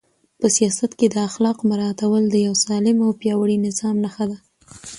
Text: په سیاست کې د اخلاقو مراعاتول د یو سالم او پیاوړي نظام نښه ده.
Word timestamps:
په 0.39 0.47
سیاست 0.57 0.91
کې 0.99 1.07
د 1.09 1.15
اخلاقو 1.29 1.63
مراعاتول 1.71 2.23
د 2.29 2.35
یو 2.47 2.53
سالم 2.65 2.97
او 3.05 3.11
پیاوړي 3.21 3.57
نظام 3.67 3.95
نښه 4.03 4.25
ده. 4.31 4.37